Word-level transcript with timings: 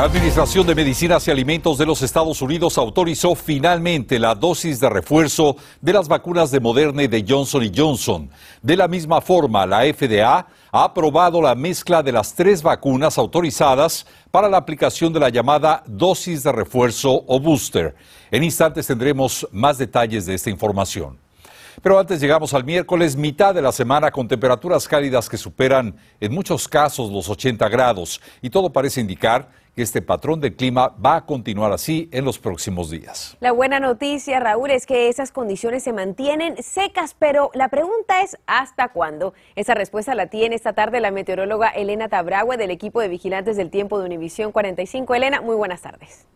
La 0.00 0.06
Administración 0.06 0.66
de 0.66 0.74
Medicinas 0.74 1.28
y 1.28 1.30
Alimentos 1.30 1.76
de 1.76 1.84
los 1.84 2.00
Estados 2.00 2.40
Unidos 2.40 2.78
autorizó 2.78 3.34
finalmente 3.34 4.18
la 4.18 4.34
dosis 4.34 4.80
de 4.80 4.88
refuerzo 4.88 5.56
de 5.82 5.92
las 5.92 6.08
vacunas 6.08 6.50
de 6.50 6.58
Moderna 6.58 7.02
y 7.02 7.06
de 7.06 7.22
Johnson 7.28 7.70
Johnson. 7.76 8.30
De 8.62 8.78
la 8.78 8.88
misma 8.88 9.20
forma, 9.20 9.66
la 9.66 9.80
FDA 9.80 10.46
ha 10.72 10.84
aprobado 10.84 11.42
la 11.42 11.54
mezcla 11.54 12.02
de 12.02 12.12
las 12.12 12.34
tres 12.34 12.62
vacunas 12.62 13.18
autorizadas 13.18 14.06
para 14.30 14.48
la 14.48 14.56
aplicación 14.56 15.12
de 15.12 15.20
la 15.20 15.28
llamada 15.28 15.82
dosis 15.86 16.44
de 16.44 16.52
refuerzo 16.52 17.22
o 17.26 17.38
booster. 17.38 17.94
En 18.30 18.42
instantes 18.42 18.86
tendremos 18.86 19.46
más 19.52 19.76
detalles 19.76 20.24
de 20.24 20.32
esta 20.32 20.48
información. 20.48 21.18
Pero 21.82 21.98
antes 21.98 22.20
llegamos 22.20 22.54
al 22.54 22.64
miércoles, 22.64 23.16
mitad 23.16 23.54
de 23.54 23.62
la 23.62 23.72
semana, 23.72 24.10
con 24.10 24.28
temperaturas 24.28 24.86
cálidas 24.88 25.28
que 25.28 25.36
superan 25.36 25.96
en 26.20 26.32
muchos 26.32 26.68
casos 26.68 27.10
los 27.10 27.28
80 27.28 27.68
grados. 27.68 28.20
Y 28.42 28.50
todo 28.50 28.72
parece 28.72 29.00
indicar 29.00 29.48
que 29.74 29.82
este 29.82 30.02
patrón 30.02 30.40
de 30.40 30.54
clima 30.54 30.88
va 31.04 31.16
a 31.16 31.26
continuar 31.26 31.72
así 31.72 32.08
en 32.12 32.24
los 32.24 32.38
próximos 32.38 32.90
días. 32.90 33.36
La 33.40 33.52
buena 33.52 33.80
noticia, 33.80 34.40
Raúl, 34.40 34.70
es 34.70 34.86
que 34.86 35.08
esas 35.08 35.30
condiciones 35.30 35.82
se 35.82 35.92
mantienen 35.92 36.60
secas, 36.62 37.14
pero 37.18 37.50
la 37.54 37.68
pregunta 37.68 38.22
es 38.22 38.36
¿hasta 38.46 38.88
cuándo? 38.88 39.34
Esa 39.54 39.74
respuesta 39.74 40.14
la 40.14 40.26
tiene 40.26 40.56
esta 40.56 40.72
tarde 40.72 41.00
la 41.00 41.10
meteoróloga 41.10 41.68
Elena 41.68 42.08
Tabragua 42.08 42.56
del 42.56 42.70
equipo 42.70 43.00
de 43.00 43.08
vigilantes 43.08 43.56
del 43.56 43.70
tiempo 43.70 43.98
de 43.98 44.06
Univisión 44.06 44.52
45. 44.52 45.14
Elena, 45.14 45.40
muy 45.40 45.56
buenas 45.56 45.82
tardes. 45.82 46.26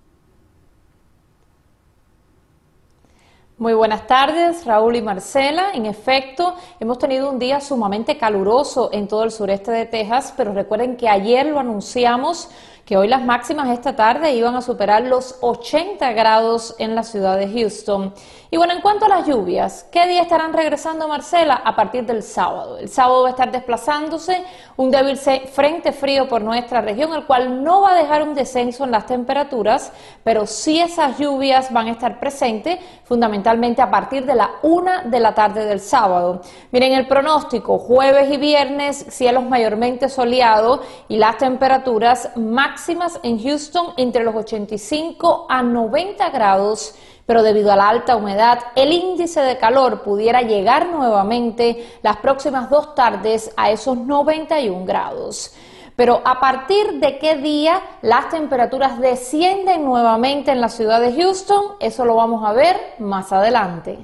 Muy 3.57 3.73
buenas 3.73 4.09
tardes, 4.09 4.67
Raúl 4.67 4.97
y 4.97 5.03
Marcela. 5.03 5.71
En 5.75 5.87
efecto, 5.87 6.57
hemos 6.81 6.99
tenido 6.99 7.31
un 7.31 7.39
día 7.39 7.61
sumamente 7.61 8.19
caluroso 8.19 8.91
en 8.93 9.07
todo 9.07 9.23
el 9.23 9.31
sureste 9.31 9.71
de 9.71 9.87
Texas, 9.87 10.35
pero 10.37 10.53
recuerden 10.53 10.97
que 10.97 11.09
ayer 11.09 11.47
lo 11.47 11.61
anunciamos 11.61 12.49
que 12.85 12.99
hoy 12.99 13.09
las 13.09 13.25
máximas 13.25 13.71
esta 13.71 13.97
tarde 13.97 14.33
iban 14.33 14.55
a 14.57 14.61
superar 14.61 15.05
los 15.05 15.39
80 15.41 16.13
grados 16.13 16.75
en 16.79 16.95
la 16.95 17.03
ciudad 17.03 17.39
de 17.39 17.51
Houston. 17.51 18.13
Y 18.51 18.57
bueno, 18.57 18.75
en 18.75 18.83
cuanto 18.83 19.07
a 19.07 19.09
las 19.09 19.27
lluvias, 19.27 19.87
¿qué 19.91 20.07
día 20.07 20.23
estarán 20.23 20.53
regresando, 20.53 21.09
Marcela? 21.09 21.55
A 21.55 21.75
partir 21.75 22.05
del 22.05 22.23
sábado. 22.23 22.79
El 22.79 22.89
sábado 22.89 23.23
va 23.23 23.29
a 23.29 23.31
estar 23.31 23.51
desplazándose 23.51 24.45
un 24.77 24.91
débil 24.91 25.17
frente 25.17 25.93
frío 25.93 26.29
por 26.29 26.43
nuestra 26.43 26.81
región, 26.83 27.13
el 27.15 27.25
cual 27.25 27.65
no 27.65 27.81
va 27.81 27.95
a 27.95 27.99
dejar 27.99 28.23
un 28.23 28.35
descenso 28.35 28.85
en 28.85 28.91
las 28.91 29.07
temperaturas, 29.07 29.91
pero 30.23 30.47
sí 30.47 30.79
esas 30.79 31.19
lluvias 31.19 31.73
van 31.73 31.89
a 31.89 31.93
estar 31.93 32.21
presentes 32.21 32.79
fundamentalmente 33.05 33.83
a 33.83 33.91
partir 33.91 34.25
de 34.27 34.35
la 34.35 34.51
una 34.63 35.03
de 35.03 35.21
la 35.21 35.35
tarde 35.35 35.65
del 35.65 35.81
sábado. 35.81 36.43
Miren 36.71 36.93
el 36.93 37.09
pronóstico, 37.09 37.79
jueves 37.79 38.31
y 38.31 38.37
viernes, 38.37 39.07
cielos 39.09 39.45
mayormente 39.45 40.09
soleados 40.09 40.81
y 41.09 41.17
las 41.17 41.39
temperaturas 41.39 42.31
máximas 42.37 42.74
máximas 42.75 43.21
en 43.23 43.41
Houston 43.41 43.95
entre 43.97 44.25
los 44.25 44.35
85 44.35 45.47
a 45.49 45.63
90 45.63 46.29
grados, 46.31 46.97
pero 47.25 47.45
debido 47.45 47.71
a 47.71 47.77
la 47.77 47.89
alta 47.89 48.17
humedad, 48.17 48.59
el 48.75 48.93
índice 48.93 49.41
de 49.43 49.59
calor 49.59 50.03
pudiera 50.03 50.43
llegar 50.43 50.89
nuevamente 50.89 51.99
las 52.03 52.17
próximas 52.17 52.69
dos 52.69 52.97
tardes 52.97 53.53
a 53.57 53.71
esos 53.71 53.97
91 53.97 54.85
grados. 54.87 55.55
Pero 55.95 56.21
a 56.25 56.41
partir 56.41 56.99
de 56.99 57.21
qué 57.21 57.37
día 57.37 57.81
las 58.03 58.29
temperaturas 58.31 58.99
descienden 58.99 59.85
nuevamente 59.85 60.51
en 60.51 60.61
la 60.61 60.69
ciudad 60.69 61.01
de 61.01 61.15
Houston, 61.15 61.77
eso 61.79 62.05
lo 62.05 62.17
vamos 62.17 62.45
a 62.45 62.55
ver 62.55 62.77
más 62.99 63.33
adelante. 63.33 64.01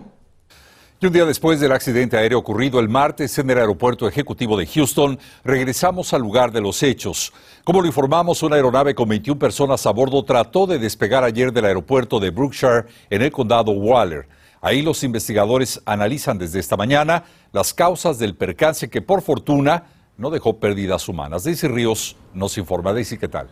Y 1.03 1.06
un 1.06 1.15
día 1.15 1.25
después 1.25 1.59
del 1.61 1.73
accidente 1.73 2.19
aéreo 2.19 2.39
ocurrido 2.39 2.79
el 2.79 2.91
martes 2.91 3.39
en 3.39 3.48
el 3.48 3.56
aeropuerto 3.56 4.06
ejecutivo 4.06 4.59
de 4.59 4.67
Houston, 4.67 5.19
regresamos 5.43 6.12
al 6.12 6.21
lugar 6.21 6.53
de 6.53 6.61
los 6.61 6.83
hechos. 6.83 7.33
Como 7.65 7.81
lo 7.81 7.87
informamos, 7.87 8.43
una 8.43 8.56
aeronave 8.56 8.94
con 8.94 9.09
21 9.09 9.39
personas 9.39 9.87
a 9.87 9.93
bordo 9.93 10.22
trató 10.27 10.66
de 10.66 10.78
despegar 10.78 11.25
ayer 11.25 11.55
del 11.55 11.65
aeropuerto 11.65 12.21
de 12.21 12.28
Brookshire 12.28 12.84
en 13.09 13.22
el 13.22 13.33
condado 13.33 13.72
Waller. 13.72 14.28
Ahí 14.60 14.83
los 14.83 15.03
investigadores 15.03 15.81
analizan 15.87 16.37
desde 16.37 16.59
esta 16.59 16.77
mañana 16.77 17.25
las 17.50 17.72
causas 17.72 18.19
del 18.19 18.34
percance 18.37 18.91
que 18.91 19.00
por 19.00 19.22
fortuna 19.22 19.84
no 20.19 20.28
dejó 20.28 20.60
pérdidas 20.60 21.09
humanas. 21.09 21.44
Daisy 21.44 21.66
Ríos 21.66 22.15
nos 22.34 22.59
informa. 22.59 22.93
Daisy, 22.93 23.16
¿qué 23.16 23.28
tal? 23.28 23.49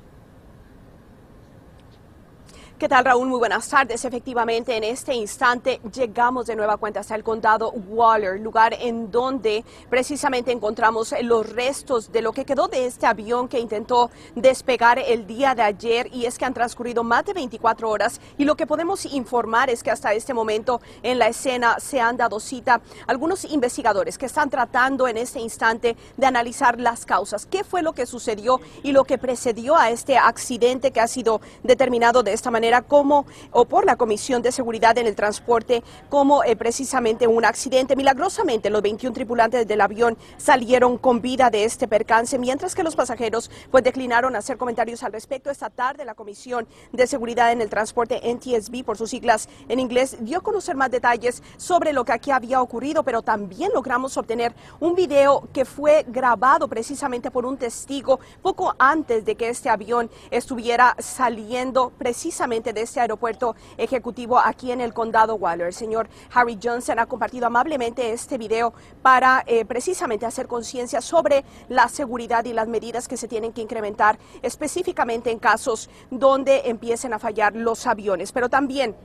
¿Qué 2.79 2.89
tal, 2.89 3.05
Raúl? 3.05 3.27
Muy 3.27 3.41
buenas 3.41 3.69
tardes. 3.69 4.05
Efectivamente, 4.05 4.77
en 4.77 4.85
este 4.85 5.13
instante 5.13 5.81
llegamos 5.93 6.47
de 6.47 6.55
nueva 6.55 6.77
cuenta 6.77 7.01
hasta 7.01 7.17
el 7.17 7.25
condado 7.25 7.73
Waller, 7.73 8.39
lugar 8.39 8.73
en 8.73 9.11
donde 9.11 9.65
precisamente 9.91 10.53
encontramos 10.53 11.13
los 11.23 11.51
restos 11.51 12.13
de 12.13 12.23
lo 12.23 12.33
que 12.33 12.45
quedó 12.45 12.69
de 12.69 12.87
este 12.87 13.07
avión 13.07 13.49
que 13.49 13.59
intentó 13.59 14.13
despegar 14.37 15.01
el 15.01 15.27
día 15.27 15.57
de 15.57 15.63
ayer. 15.63 16.09
Y 16.13 16.27
es 16.27 16.39
que 16.39 16.45
han 16.45 16.55
transcurrido 16.55 17.03
más 17.03 17.25
de 17.25 17.33
24 17.33 17.91
horas 17.91 18.21
y 18.37 18.45
lo 18.45 18.55
que 18.55 18.65
podemos 18.65 19.07
informar 19.07 19.71
es 19.71 19.83
que 19.83 19.91
hasta 19.91 20.13
este 20.13 20.33
momento 20.33 20.81
en 21.03 21.19
la 21.19 21.27
escena 21.27 21.81
se 21.81 22.01
han 22.01 22.17
dado 22.17 22.39
cita 22.39 22.81
algunos 23.09 23.45
investigadores 23.45 24.19
que 24.19 24.27
están 24.27 24.51
tratando 24.51 25.09
en 25.09 25.17
este 25.17 25.41
instante 25.41 25.97
de 26.17 26.27
analizar 26.27 26.79
las 26.79 27.05
causas. 27.05 27.45
¿Qué 27.45 27.65
fue 27.65 27.83
lo 27.83 27.93
que 27.93 28.07
sucedió 28.07 28.61
y 28.85 28.93
lo 28.93 29.03
que 29.03 29.19
precedió 29.19 29.75
a 29.75 29.91
este 29.91 30.17
accidente 30.17 30.93
que 30.93 31.01
ha 31.01 31.09
sido 31.09 31.41
determinado 31.65 32.23
de 32.23 32.35
esta 32.35 32.53
manera? 32.53 32.68
Como, 32.83 33.27
o 33.53 33.65
por 33.65 33.85
la 33.85 33.97
Comisión 33.97 34.43
de 34.43 34.53
Seguridad 34.53 34.97
en 34.99 35.07
el 35.07 35.17
Transporte, 35.17 35.83
como 36.09 36.45
eh, 36.45 36.57
precisamente 36.57 37.27
un 37.27 37.45
accidente. 37.45 37.97
Milagrosamente, 37.97 38.71
los 38.71 38.83
21 38.83 39.15
tripulantes 39.15 39.67
del 39.67 39.81
avión 39.81 40.17
salieron 40.37 40.99
con 40.99 41.21
vida 41.21 41.51
de 41.51 41.65
este 41.65 41.89
percance, 41.89 42.39
mientras 42.39 42.75
que 42.75 42.83
los 42.83 42.97
pasajeros 42.97 43.51
pues 43.71 43.85
declinaron 43.85 44.37
hacer 44.37 44.57
comentarios 44.57 45.03
al 45.03 45.13
respecto. 45.13 45.51
Esta 45.51 45.71
tarde, 45.71 46.05
la 46.05 46.15
Comisión 46.15 46.67
de 46.93 47.07
Seguridad 47.07 47.53
en 47.53 47.63
el 47.63 47.71
Transporte, 47.71 48.21
NTSB, 48.23 48.85
por 48.85 48.97
sus 48.97 49.11
siglas 49.11 49.49
en 49.69 49.81
inglés, 49.81 50.17
dio 50.21 50.39
a 50.39 50.43
conocer 50.43 50.77
más 50.77 50.91
detalles 50.91 51.43
sobre 51.57 51.93
lo 51.93 52.05
que 52.05 52.13
aquí 52.13 52.31
había 52.31 52.61
ocurrido, 52.61 53.03
pero 53.03 53.23
también 53.23 53.73
logramos 53.75 54.17
obtener 54.17 54.55
un 54.81 54.95
video 54.95 55.49
que 55.53 55.65
fue 55.65 56.05
grabado 56.09 56.69
precisamente 56.69 57.31
por 57.31 57.47
un 57.47 57.57
testigo 57.57 58.21
poco 58.43 58.75
antes 58.79 59.25
de 59.25 59.35
que 59.35 59.49
este 59.49 59.69
avión 59.69 60.11
estuviera 60.31 60.95
saliendo 60.99 61.91
precisamente 61.99 62.58
de 62.59 62.83
este 62.83 63.01
aeropuerto 63.01 63.55
ejecutivo 63.77 64.39
aquí 64.39 64.73
en 64.73 64.81
el 64.81 64.93
condado 64.93 65.37
Waller. 65.37 65.69
El 65.69 65.73
señor 65.73 66.09
Harry 66.35 66.59
Johnson 66.61 66.99
ha 66.99 67.07
compartido 67.07 67.47
amablemente 67.47 68.13
este 68.13 68.37
video 68.37 68.75
para 69.01 69.45
eh, 69.47 69.65
precisamente 69.65 70.27
hacer 70.27 70.49
conciencia 70.49 71.01
sobre 71.01 71.45
la 71.69 71.89
seguridad 71.89 72.45
y 72.45 72.53
las 72.53 72.67
medidas 72.67 73.07
que 73.07 73.17
se 73.17 73.29
tienen 73.29 73.53
que 73.53 73.63
incrementar 73.63 74.19
específicamente 74.43 75.31
en 75.31 75.39
casos 75.39 75.89
donde 76.11 76.63
empiecen 76.65 77.13
a 77.13 77.19
fallar 77.19 77.55
los 77.55 77.87
aviones, 77.87 78.33
pero 78.33 78.49
también 78.49 78.97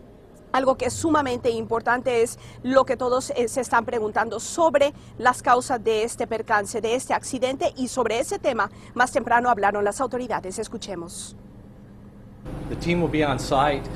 algo 0.51 0.77
que 0.77 0.85
es 0.85 0.93
sumamente 0.93 1.49
importante 1.49 2.21
es 2.21 2.37
lo 2.61 2.85
que 2.85 2.95
todos 2.95 3.31
eh, 3.35 3.47
se 3.47 3.61
están 3.61 3.85
preguntando 3.85 4.39
sobre 4.39 4.93
las 5.17 5.41
causas 5.41 5.83
de 5.83 6.03
este 6.03 6.27
percance, 6.27 6.79
de 6.79 6.95
este 6.95 7.13
accidente 7.13 7.73
y 7.75 7.87
sobre 7.87 8.19
ese 8.19 8.37
tema 8.37 8.69
más 8.93 9.11
temprano 9.11 9.49
hablaron 9.49 9.83
las 9.83 9.99
autoridades. 9.99 10.59
Escuchemos. 10.59 11.35
The 12.69 12.75
team 12.75 13.01
will 13.01 13.07
be 13.07 13.23
on 13.23 13.39
site 13.39 13.87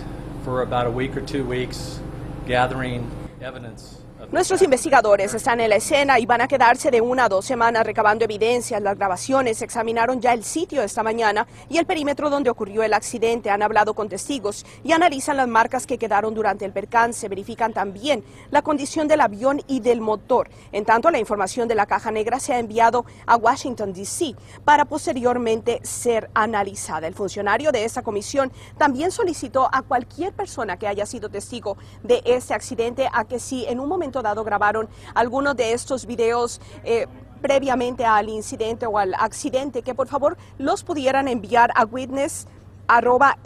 for 0.43 0.61
about 0.61 0.87
a 0.87 0.91
week 0.91 1.17
or 1.17 1.21
two 1.21 1.43
weeks 1.43 1.99
gathering 2.45 3.09
evidence 3.41 4.01
Nuestros 4.31 4.63
investigadores 4.63 5.35
están 5.35 5.59
en 5.59 5.69
la 5.69 5.75
escena 5.75 6.17
y 6.19 6.25
van 6.25 6.41
a 6.41 6.47
quedarse 6.47 6.89
de 6.89 7.01
una 7.01 7.25
a 7.25 7.29
dos 7.29 7.45
semanas 7.45 7.85
recabando 7.85 8.25
evidencias. 8.25 8.81
Las 8.81 8.97
grabaciones 8.97 9.61
examinaron 9.61 10.19
ya 10.19 10.33
el 10.33 10.43
sitio 10.43 10.81
esta 10.81 11.03
mañana 11.03 11.45
y 11.69 11.77
el 11.77 11.85
perímetro 11.85 12.31
donde 12.31 12.49
ocurrió 12.49 12.81
el 12.81 12.95
accidente. 12.95 13.51
Han 13.51 13.61
hablado 13.61 13.93
con 13.93 14.09
testigos 14.09 14.65
y 14.83 14.91
analizan 14.91 15.37
las 15.37 15.47
marcas 15.47 15.85
que 15.85 15.99
quedaron 15.99 16.33
durante 16.33 16.65
el 16.65 16.71
percance. 16.71 17.29
Verifican 17.29 17.73
también 17.73 18.23
la 18.49 18.63
condición 18.63 19.07
del 19.07 19.21
avión 19.21 19.61
y 19.67 19.81
del 19.81 20.01
motor. 20.01 20.49
En 20.71 20.83
tanto, 20.83 21.11
la 21.11 21.19
información 21.19 21.67
de 21.67 21.75
la 21.75 21.85
caja 21.85 22.09
negra 22.09 22.39
se 22.39 22.53
ha 22.53 22.59
enviado 22.59 23.05
a 23.27 23.35
Washington, 23.35 23.93
D.C. 23.93 24.33
para 24.65 24.85
posteriormente 24.85 25.79
ser 25.83 26.31
analizada. 26.33 27.05
El 27.05 27.13
funcionario 27.13 27.71
de 27.71 27.85
esta 27.85 28.01
comisión 28.01 28.51
también 28.79 29.11
solicitó 29.11 29.69
a 29.71 29.83
cualquier 29.83 30.33
persona 30.33 30.77
que 30.77 30.87
haya 30.87 31.05
sido 31.05 31.29
testigo 31.29 31.77
de 32.01 32.23
este 32.25 32.55
accidente 32.55 33.07
a 33.13 33.23
que 33.25 33.37
si 33.37 33.65
en 33.67 33.79
un 33.79 33.87
momento 33.87 34.06
dado 34.11 34.43
grabaron 34.43 34.89
algunos 35.13 35.55
de 35.55 35.73
estos 35.73 36.05
videos. 36.05 36.61
Eh, 36.83 37.07
previamente 37.37 38.03
al 38.03 38.29
incidente 38.29 38.87
o 38.87 38.97
al 38.97 39.13
accidente, 39.13 39.83
que 39.83 39.93
por 39.93 40.07
favor 40.07 40.37
los 40.57 40.83
pudieran 40.83 41.27
enviar 41.27 41.71
a 41.75 41.85
witness 41.85 42.47
arroba 42.87 43.37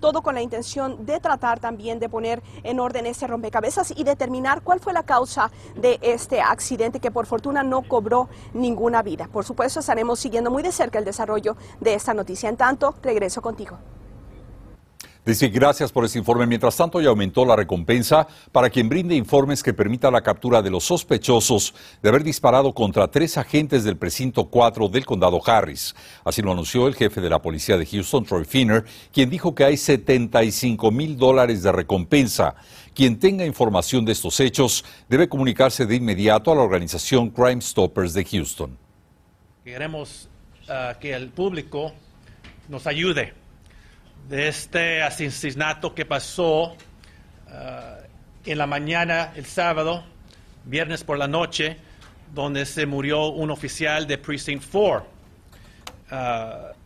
todo 0.00 0.22
con 0.22 0.34
la 0.34 0.42
intención 0.42 1.06
de 1.06 1.20
tratar 1.20 1.60
también 1.60 1.98
de 1.98 2.08
poner 2.08 2.42
en 2.62 2.80
orden 2.80 3.06
este 3.06 3.26
rompecabezas 3.26 3.92
y 3.96 4.04
determinar 4.04 4.62
cuál 4.62 4.80
fue 4.80 4.92
la 4.92 5.02
causa 5.02 5.50
de 5.76 5.98
este 6.02 6.40
accidente 6.40 7.00
que 7.00 7.10
por 7.10 7.26
fortuna 7.26 7.62
no 7.62 7.82
cobró 7.82 8.28
ninguna 8.52 9.02
vida. 9.02 9.28
Por 9.32 9.44
supuesto, 9.44 9.80
estaremos 9.80 10.18
siguiendo 10.18 10.50
muy 10.50 10.62
de 10.62 10.72
cerca 10.72 10.98
el 10.98 11.04
desarrollo 11.04 11.56
de 11.80 11.94
esta 11.94 12.14
noticia. 12.14 12.48
En 12.48 12.56
tanto, 12.56 12.94
regreso 13.02 13.42
contigo. 13.42 13.78
Dice, 15.28 15.48
gracias 15.48 15.92
por 15.92 16.06
este 16.06 16.18
informe. 16.18 16.46
Mientras 16.46 16.74
tanto, 16.74 17.02
ya 17.02 17.10
aumentó 17.10 17.44
la 17.44 17.54
recompensa 17.54 18.26
para 18.50 18.70
quien 18.70 18.88
brinde 18.88 19.14
informes 19.14 19.62
que 19.62 19.74
permita 19.74 20.10
la 20.10 20.22
captura 20.22 20.62
de 20.62 20.70
los 20.70 20.84
sospechosos 20.84 21.74
de 22.02 22.08
haber 22.08 22.24
disparado 22.24 22.72
contra 22.72 23.10
tres 23.10 23.36
agentes 23.36 23.84
del 23.84 23.98
precinto 23.98 24.46
4 24.46 24.88
del 24.88 25.04
condado 25.04 25.38
Harris. 25.44 25.94
Así 26.24 26.40
lo 26.40 26.52
anunció 26.52 26.88
el 26.88 26.94
jefe 26.94 27.20
de 27.20 27.28
la 27.28 27.42
policía 27.42 27.76
de 27.76 27.84
Houston, 27.84 28.24
Troy 28.24 28.46
Finner, 28.46 28.86
quien 29.12 29.28
dijo 29.28 29.54
que 29.54 29.64
hay 29.64 29.76
75 29.76 30.90
mil 30.90 31.18
dólares 31.18 31.62
de 31.62 31.72
recompensa. 31.72 32.54
Quien 32.94 33.18
tenga 33.18 33.44
información 33.44 34.06
de 34.06 34.12
estos 34.12 34.40
hechos 34.40 34.82
debe 35.10 35.28
comunicarse 35.28 35.84
de 35.84 35.94
inmediato 35.94 36.52
a 36.52 36.54
la 36.54 36.62
organización 36.62 37.28
Crime 37.28 37.60
Stoppers 37.60 38.14
de 38.14 38.24
Houston. 38.24 38.78
Queremos 39.62 40.30
uh, 40.70 40.98
que 40.98 41.12
el 41.12 41.28
público 41.28 41.92
nos 42.70 42.86
ayude 42.86 43.37
de 44.28 44.48
este 44.48 45.02
asesinato 45.02 45.94
que 45.94 46.04
pasó 46.04 46.72
uh, 46.72 46.76
en 48.44 48.58
la 48.58 48.66
mañana 48.66 49.32
el 49.34 49.46
sábado, 49.46 50.04
viernes 50.64 51.02
por 51.02 51.18
la 51.18 51.26
noche, 51.26 51.78
donde 52.34 52.66
se 52.66 52.84
murió 52.84 53.28
un 53.28 53.50
oficial 53.50 54.06
de 54.06 54.18
Precinct 54.18 54.64
4. 54.70 55.06
Uh, 56.10 56.14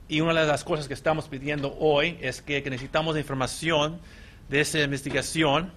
y 0.08 0.20
una 0.20 0.40
de 0.40 0.46
las 0.46 0.62
cosas 0.62 0.86
que 0.86 0.94
estamos 0.94 1.28
pidiendo 1.28 1.76
hoy 1.80 2.16
es 2.20 2.42
que, 2.42 2.62
necesitamos 2.62 3.16
información 3.16 3.98
de 4.48 4.60
esa 4.60 4.78
investigación 4.80 5.72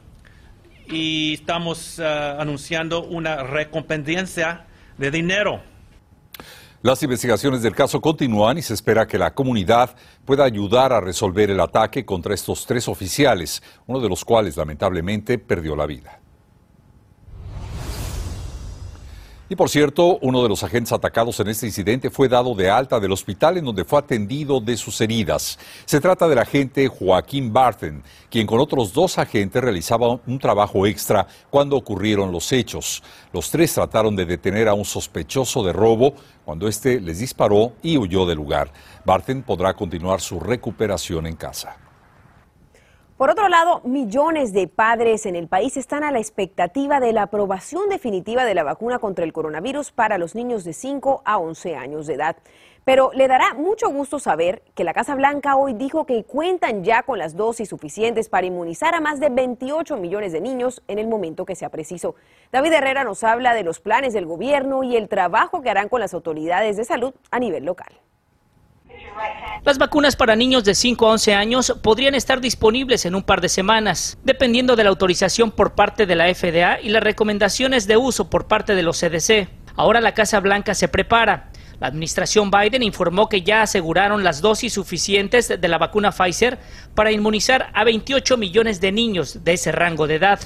y 0.88 1.34
estamos 1.34 1.98
uh, 1.98 2.40
anunciando 2.40 3.04
una 3.04 3.38
recompensa 3.44 4.66
de 4.98 5.10
dinero 5.10 5.75
las 6.86 7.02
investigaciones 7.02 7.64
del 7.64 7.74
caso 7.74 8.00
continúan 8.00 8.60
y 8.60 8.62
se 8.62 8.76
espera 8.76 9.08
que 9.08 9.18
la 9.18 9.34
comunidad 9.34 9.96
pueda 10.24 10.44
ayudar 10.44 10.94
a 10.94 11.02
resolver 11.02 11.50
el 11.50 11.60
ataque 11.60 12.06
contra 12.06 12.36
estos 12.36 12.68
tres 12.68 12.88
oficiales, 12.88 13.64
uno 13.88 14.00
de 14.00 14.08
los 14.08 14.24
cuales 14.24 14.56
lamentablemente 14.56 15.40
perdió 15.40 15.76
la 15.76 15.88
vida. 15.88 16.20
Y 19.48 19.56
por 19.56 19.70
cierto, 19.70 20.18
uno 20.22 20.42
de 20.42 20.50
los 20.50 20.64
agentes 20.64 20.92
atacados 20.92 21.40
en 21.40 21.50
este 21.50 21.68
incidente 21.68 22.10
fue 22.10 22.28
dado 22.28 22.56
de 22.56 22.72
alta 22.72 23.00
del 23.00 23.12
hospital 23.12 23.58
en 23.58 23.66
donde 23.66 23.86
fue 23.86 24.00
atendido 24.00 24.60
de 24.60 24.76
sus 24.76 25.00
heridas. 25.02 25.60
Se 25.86 26.02
trata 26.02 26.28
del 26.28 26.40
agente 26.40 26.88
Joaquín 26.88 27.54
Barton, 27.54 28.02
quien 28.32 28.48
con 28.48 28.60
otros 28.60 28.92
dos 28.92 29.20
agentes 29.20 29.64
realizaba 29.64 30.20
un 30.26 30.40
trabajo 30.40 30.88
extra 30.88 31.28
cuando 31.52 31.76
ocurrieron 31.76 32.32
los 32.32 32.52
hechos. 32.52 33.04
Los 33.32 33.52
tres 33.52 33.72
trataron 33.76 34.16
de 34.16 34.26
detener 34.26 34.68
a 34.68 34.74
un 34.74 34.86
sospechoso 34.86 35.64
de 35.64 35.74
robo 35.74 36.16
cuando 36.44 36.68
éste 36.68 37.00
les 37.00 37.20
disparó 37.20 37.74
y 37.84 38.00
huyó 38.00 38.26
del 38.26 38.38
lugar. 38.38 38.72
Barton 39.06 39.44
podrá 39.44 39.76
continuar 39.76 40.22
su 40.22 40.40
recuperación 40.40 41.28
en 41.28 41.36
casa. 41.36 41.85
Por 43.18 43.30
otro 43.30 43.48
lado, 43.48 43.80
millones 43.86 44.52
de 44.52 44.68
padres 44.68 45.26
en 45.26 45.38
el 45.38 45.48
país 45.48 45.78
están 45.78 46.04
a 46.04 46.12
la 46.12 46.20
expectativa 46.20 47.00
de 47.00 47.14
la 47.14 47.22
aprobación 47.22 47.88
definitiva 47.88 48.44
de 48.44 48.54
la 48.54 48.64
vacuna 48.64 49.00
contra 49.00 49.24
el 49.24 49.32
coronavirus 49.32 49.94
para 49.94 50.18
los 50.18 50.36
niños 50.36 50.66
de 50.66 50.74
5 50.74 51.22
a 51.24 51.38
11 51.38 51.78
años 51.78 52.08
de 52.08 52.16
edad. 52.16 52.36
Pero 52.84 53.12
le 53.14 53.30
dará 53.30 53.54
mucho 53.54 53.88
gusto 53.88 54.20
saber 54.20 54.64
que 54.76 54.84
la 54.84 54.94
Casa 54.94 55.16
Blanca 55.16 55.56
hoy 55.56 55.74
dijo 55.74 56.06
que 56.06 56.26
cuentan 56.26 56.84
ya 56.84 57.04
con 57.04 57.18
las 57.18 57.38
dosis 57.38 57.70
suficientes 57.70 58.28
para 58.28 58.48
inmunizar 58.48 58.94
a 58.94 59.00
más 59.00 59.22
de 59.22 59.30
28 59.30 59.96
millones 59.96 60.34
de 60.34 60.42
niños 60.42 60.84
en 60.90 61.00
el 61.00 61.08
momento 61.08 61.46
que 61.46 61.56
sea 61.56 61.70
preciso. 61.70 62.16
David 62.52 62.74
Herrera 62.74 63.06
nos 63.06 63.24
habla 63.24 63.54
de 63.54 63.64
los 63.64 63.80
planes 63.80 64.14
del 64.14 64.26
gobierno 64.26 64.84
y 64.84 64.98
el 64.98 65.08
trabajo 65.08 65.62
que 65.62 65.70
harán 65.70 65.88
con 65.88 66.02
las 66.02 66.14
autoridades 66.14 66.76
de 66.76 66.84
salud 66.84 67.14
a 67.32 67.40
nivel 67.40 67.64
local. 67.64 67.94
Las 69.64 69.78
vacunas 69.80 70.16
para 70.16 70.36
niños 70.36 70.64
de 70.64 70.76
5 70.76 71.08
a 71.08 71.12
11 71.14 71.34
años 71.34 71.74
podrían 71.82 72.14
estar 72.14 72.40
disponibles 72.40 73.06
en 73.06 73.16
un 73.16 73.24
par 73.24 73.42
de 73.42 73.50
semanas, 73.50 74.18
dependiendo 74.24 74.76
de 74.76 74.84
la 74.84 74.92
autorización 74.92 75.50
por 75.50 75.74
parte 75.74 76.06
de 76.06 76.16
la 76.16 76.34
FDA 76.34 76.80
y 76.82 76.90
las 76.90 77.04
recomendaciones 77.04 77.88
de 77.88 77.98
uso 77.98 78.30
por 78.30 78.48
parte 78.48 78.76
de 78.76 78.84
los 78.84 79.00
CDC. 79.00 79.50
Ahora 79.76 80.02
la 80.02 80.14
Casa 80.14 80.40
Blanca 80.40 80.76
se 80.76 80.88
prepara. 80.88 81.50
La 81.80 81.88
administración 81.88 82.52
Biden 82.52 82.84
informó 82.84 83.28
que 83.28 83.42
ya 83.42 83.62
aseguraron 83.62 84.24
las 84.24 84.42
dosis 84.42 84.74
suficientes 84.74 85.48
de 85.48 85.68
la 85.68 85.78
vacuna 85.78 86.12
Pfizer 86.12 86.60
para 86.94 87.12
inmunizar 87.12 87.72
a 87.74 87.84
28 87.84 88.38
millones 88.38 88.80
de 88.80 88.92
niños 88.92 89.44
de 89.44 89.54
ese 89.54 89.72
rango 89.72 90.08
de 90.08 90.16
edad. 90.16 90.40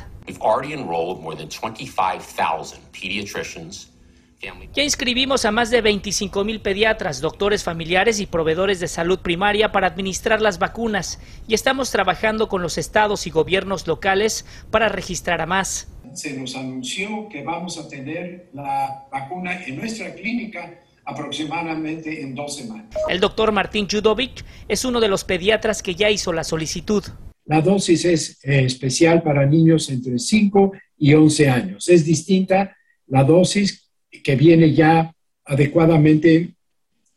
Ya 4.73 4.83
inscribimos 4.83 5.43
a 5.43 5.51
más 5.51 5.69
de 5.69 5.81
25 5.81 6.45
mil 6.45 6.61
pediatras, 6.61 7.19
doctores 7.19 7.63
familiares 7.63 8.21
y 8.21 8.25
proveedores 8.25 8.79
de 8.79 8.87
salud 8.87 9.19
primaria 9.19 9.73
para 9.73 9.87
administrar 9.87 10.41
las 10.41 10.59
vacunas 10.59 11.19
y 11.45 11.53
estamos 11.53 11.91
trabajando 11.91 12.47
con 12.47 12.61
los 12.61 12.77
estados 12.77 13.27
y 13.27 13.31
gobiernos 13.31 13.85
locales 13.85 14.45
para 14.71 14.87
registrar 14.87 15.41
a 15.41 15.45
más. 15.45 15.89
Se 16.13 16.37
nos 16.37 16.55
anunció 16.55 17.27
que 17.27 17.43
vamos 17.43 17.77
a 17.77 17.89
tener 17.89 18.49
la 18.53 19.07
vacuna 19.11 19.61
en 19.65 19.75
nuestra 19.75 20.13
clínica 20.13 20.79
aproximadamente 21.03 22.21
en 22.21 22.33
dos 22.33 22.55
semanas. 22.55 22.95
El 23.09 23.19
doctor 23.19 23.51
Martín 23.51 23.87
Judovic 23.91 24.45
es 24.69 24.85
uno 24.85 25.01
de 25.01 25.09
los 25.09 25.25
pediatras 25.25 25.83
que 25.83 25.95
ya 25.95 26.09
hizo 26.09 26.31
la 26.31 26.45
solicitud. 26.45 27.03
La 27.45 27.61
dosis 27.61 28.05
es 28.05 28.39
eh, 28.45 28.63
especial 28.63 29.21
para 29.21 29.45
niños 29.45 29.89
entre 29.89 30.17
5 30.17 30.71
y 30.97 31.13
11 31.13 31.49
años. 31.49 31.89
Es 31.89 32.05
distinta 32.05 32.77
la 33.07 33.23
dosis 33.23 33.88
que 34.23 34.35
viene 34.35 34.73
ya 34.73 35.13
adecuadamente 35.45 36.55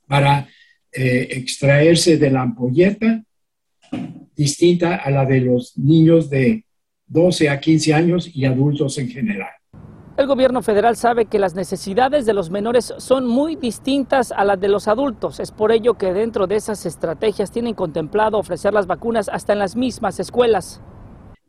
para 0.06 0.48
eh, 0.92 1.28
extraerse 1.30 2.16
de 2.18 2.30
la 2.30 2.42
ampolleta, 2.42 3.22
distinta 4.36 4.96
a 4.96 5.10
la 5.10 5.24
de 5.24 5.40
los 5.40 5.76
niños 5.78 6.28
de 6.30 6.64
12 7.06 7.48
a 7.48 7.60
15 7.60 7.94
años 7.94 8.30
y 8.34 8.44
adultos 8.44 8.98
en 8.98 9.08
general. 9.08 9.50
El 10.16 10.26
gobierno 10.26 10.60
federal 10.60 10.96
sabe 10.96 11.24
que 11.24 11.38
las 11.38 11.54
necesidades 11.54 12.26
de 12.26 12.34
los 12.34 12.50
menores 12.50 12.92
son 12.98 13.26
muy 13.26 13.56
distintas 13.56 14.30
a 14.30 14.44
las 14.44 14.60
de 14.60 14.68
los 14.68 14.86
adultos. 14.86 15.40
Es 15.40 15.50
por 15.50 15.72
ello 15.72 15.94
que 15.94 16.12
dentro 16.12 16.46
de 16.46 16.56
esas 16.56 16.84
estrategias 16.84 17.50
tienen 17.50 17.74
contemplado 17.74 18.38
ofrecer 18.38 18.74
las 18.74 18.86
vacunas 18.86 19.30
hasta 19.30 19.54
en 19.54 19.58
las 19.58 19.74
mismas 19.74 20.20
escuelas. 20.20 20.82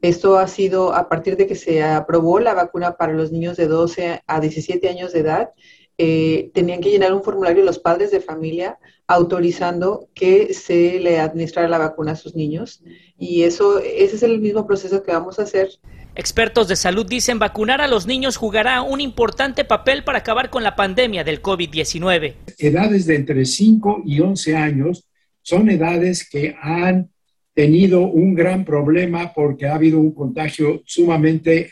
Esto 0.04 0.38
ha 0.38 0.50
sido 0.50 0.94
a 0.94 1.08
partir 1.08 1.38
de 1.38 1.48
que 1.48 1.56
se 1.56 1.82
aprobó 1.82 2.38
la 2.42 2.54
vacuna 2.54 2.98
para 2.98 3.14
los 3.14 3.32
niños 3.32 3.56
de 3.56 3.68
12 3.68 4.22
a 4.28 4.40
17 4.42 4.90
años 4.90 5.14
de 5.14 5.22
edad. 5.22 5.52
Eh, 5.98 6.52
tenían 6.54 6.82
que 6.82 6.90
llenar 6.90 7.14
un 7.14 7.24
formulario 7.24 7.64
los 7.64 7.80
padres 7.80 8.12
de 8.12 8.20
familia 8.20 8.78
autorizando 9.08 10.10
que 10.14 10.54
se 10.54 11.00
le 11.00 11.20
administrara 11.22 11.70
la 11.70 11.78
vacuna 11.78 12.12
a 12.12 12.16
sus 12.18 12.36
niños. 12.36 12.84
Y 13.18 13.44
eso, 13.44 13.80
ese 13.80 14.18
es 14.18 14.24
el 14.24 14.42
mismo 14.42 14.68
proceso 14.68 15.04
que 15.04 15.14
vamos 15.14 15.40
a 15.40 15.44
hacer. 15.44 15.70
Expertos 16.16 16.68
de 16.68 16.76
salud 16.76 17.06
dicen 17.06 17.40
vacunar 17.40 17.80
a 17.80 17.88
los 17.88 18.06
niños 18.06 18.36
jugará 18.36 18.82
un 18.82 19.00
importante 19.00 19.64
papel 19.64 20.04
para 20.04 20.18
acabar 20.18 20.50
con 20.50 20.64
la 20.64 20.76
pandemia 20.76 21.24
del 21.24 21.42
COVID-19. 21.42 22.36
Edades 22.58 23.06
de 23.06 23.16
entre 23.16 23.46
5 23.46 24.02
y 24.06 24.20
11 24.20 24.56
años 24.58 25.06
son 25.42 25.70
edades 25.70 26.28
que 26.30 26.58
han 26.62 27.13
tenido 27.54 28.02
un 28.02 28.34
gran 28.34 28.66
problema 28.66 29.32
porque 29.34 29.68
ha 29.68 29.76
habido 29.76 30.00
un 30.00 30.14
contagio 30.14 30.82
sumamente 30.86 31.72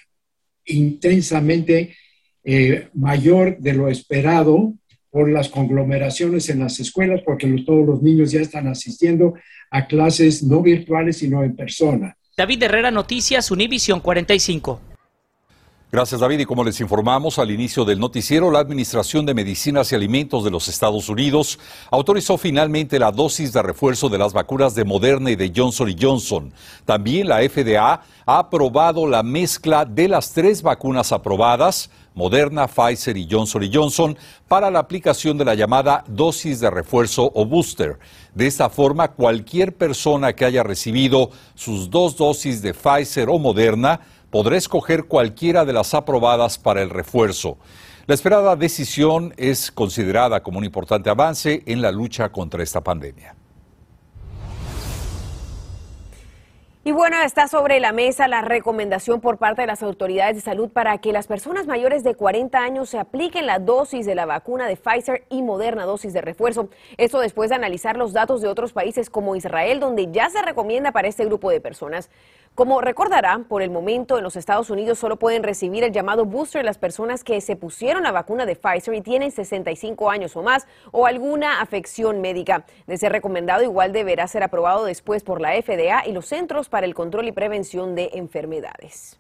intensamente 0.66 1.96
eh, 2.44 2.88
mayor 2.94 3.58
de 3.58 3.74
lo 3.74 3.90
esperado 3.90 4.74
por 5.10 5.30
las 5.30 5.50
conglomeraciones 5.50 6.50
en 6.50 6.60
las 6.60 6.80
escuelas, 6.80 7.22
porque 7.26 7.48
todos 7.66 7.86
los 7.86 8.02
niños 8.02 8.32
ya 8.32 8.40
están 8.42 8.68
asistiendo 8.68 9.34
a 9.70 9.86
clases 9.86 10.42
no 10.42 10.62
virtuales, 10.62 11.18
sino 11.18 11.44
en 11.44 11.56
persona. 11.56 12.16
David 12.38 12.64
Herrera, 12.64 12.92
Noticias, 12.92 13.52
Univisión 13.52 14.00
45. 14.00 14.82
Gracias 15.94 16.22
David 16.22 16.40
y 16.40 16.46
como 16.46 16.64
les 16.64 16.80
informamos 16.80 17.38
al 17.38 17.52
inicio 17.52 17.84
del 17.84 18.00
noticiero, 18.00 18.50
la 18.50 18.60
Administración 18.60 19.26
de 19.26 19.34
Medicinas 19.34 19.92
y 19.92 19.96
Alimentos 19.96 20.46
de 20.46 20.50
los 20.50 20.70
Estados 20.70 21.10
Unidos 21.10 21.60
autorizó 21.90 22.38
finalmente 22.38 22.98
la 22.98 23.12
dosis 23.12 23.52
de 23.52 23.62
refuerzo 23.62 24.08
de 24.08 24.18
las 24.18 24.32
vacunas 24.32 24.74
de 24.74 24.86
Moderna 24.86 25.32
y 25.32 25.36
de 25.36 25.52
Johnson 25.54 25.94
Johnson. 26.00 26.54
También 26.86 27.28
la 27.28 27.40
FDA 27.40 28.04
ha 28.26 28.40
aprobado 28.40 29.06
la 29.06 29.22
mezcla 29.22 29.84
de 29.84 30.08
las 30.08 30.32
tres 30.32 30.62
vacunas 30.62 31.12
aprobadas, 31.12 31.90
Moderna, 32.16 32.70
Pfizer 32.70 33.18
y 33.18 33.28
Johnson 33.30 33.70
Johnson, 33.72 34.18
para 34.48 34.72
la 34.72 34.80
aplicación 34.80 35.38
de 35.38 35.44
la 35.44 35.56
llamada 35.56 36.06
dosis 36.08 36.62
de 36.62 36.70
refuerzo 36.70 37.34
o 37.36 37.46
booster. 37.46 38.00
De 38.34 38.48
esta 38.48 38.70
forma, 38.70 39.10
cualquier 39.10 39.76
persona 39.76 40.32
que 40.32 40.46
haya 40.46 40.64
recibido 40.64 41.32
sus 41.54 41.90
dos 41.90 42.16
dosis 42.16 42.62
de 42.62 42.74
Pfizer 42.74 43.30
o 43.30 43.38
Moderna 43.38 44.00
podrá 44.32 44.58
escoger 44.58 45.04
cualquiera 45.04 45.66
de 45.66 45.74
las 45.74 45.94
aprobadas 45.94 46.58
para 46.58 46.82
el 46.82 46.90
refuerzo. 46.90 47.58
La 48.08 48.16
esperada 48.16 48.56
decisión 48.56 49.34
es 49.38 49.72
considerada 49.72 50.42
como 50.42 50.58
un 50.58 50.66
importante 50.66 51.10
avance 51.10 51.62
en 51.68 51.82
la 51.82 51.92
lucha 51.92 52.30
contra 52.30 52.64
esta 52.64 52.82
pandemia. 52.82 53.36
Y 56.84 56.94
bueno, 56.94 57.22
está 57.22 57.48
sobre 57.48 57.80
la 57.80 57.92
mesa 57.92 58.28
la 58.28 58.42
recomendación 58.42 59.22
por 59.22 59.38
parte 59.38 59.62
de 59.62 59.68
las 59.68 59.84
autoridades 59.84 60.36
de 60.36 60.42
salud 60.42 60.68
para 60.68 60.98
que 60.98 61.14
las 61.14 61.28
personas 61.28 61.68
mayores 61.68 62.04
de 62.04 62.16
40 62.16 62.58
años 62.58 62.90
se 62.90 62.98
apliquen 62.98 63.46
la 63.46 63.60
dosis 63.60 64.08
de 64.08 64.16
la 64.16 64.26
vacuna 64.26 64.66
de 64.66 64.78
Pfizer 64.78 65.26
y 65.30 65.44
Moderna 65.44 65.86
dosis 65.86 66.12
de 66.12 66.22
refuerzo. 66.22 66.70
Esto 66.98 67.20
después 67.20 67.52
de 67.52 67.56
analizar 67.58 67.98
los 67.98 68.14
datos 68.14 68.42
de 68.42 68.48
otros 68.48 68.74
países 68.74 69.12
como 69.12 69.36
Israel, 69.36 69.80
donde 69.80 70.12
ya 70.12 70.32
se 70.32 70.42
recomienda 70.42 70.92
para 70.92 71.08
este 71.08 71.24
grupo 71.24 71.52
de 71.52 71.62
personas. 71.62 72.10
Como 72.53 72.81
recordarán, 72.81 73.46
por 73.46 73.62
el 73.62 73.70
momento 73.70 74.17
en 74.17 74.25
los 74.25 74.36
Estados 74.36 74.70
Unidos 74.70 75.00
solo 75.00 75.15
pueden 75.15 75.41
recibir 75.41 75.86
el 75.86 75.93
llamado 75.93 76.25
booster 76.25 76.65
las 76.65 76.77
personas 76.77 77.24
que 77.24 77.39
se 77.39 77.55
pusieron 77.55 78.03
la 78.03 78.12
vacuna 78.12 78.46
de 78.46 78.58
Pfizer 78.58 78.93
y 78.93 79.00
tienen 79.00 79.31
65 79.31 80.12
años 80.12 80.36
o 80.36 80.43
más 80.43 80.67
o 80.91 81.05
alguna 81.05 81.62
afección 81.62 82.20
médica. 82.20 82.65
De 82.88 82.98
ser 82.98 83.13
recomendado, 83.13 83.63
igual 83.63 83.93
deberá 83.93 84.27
ser 84.27 84.43
aprobado 84.43 84.84
después 84.84 85.24
por 85.24 85.39
la 85.39 85.53
FDA 85.62 86.05
y 86.05 86.12
los 86.12 86.25
Centros 86.25 86.67
para 86.67 86.86
el 86.86 86.93
Control 86.93 87.25
y 87.29 87.31
Prevención 87.31 87.96
de 87.96 88.10
Enfermedades. 88.15 89.17